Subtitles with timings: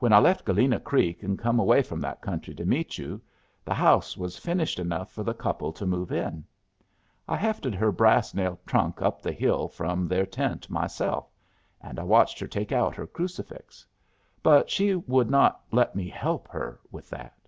[0.00, 3.20] When I left Galena Creek and come away from that country to meet you,
[3.64, 6.44] the house was finished enough for the couple to move in.
[7.28, 11.30] I hefted her brass nailed trunk up the hill from their tent myself,
[11.80, 13.86] and I watched her take out her crucifix.
[14.42, 17.38] But she would not let me help her with that.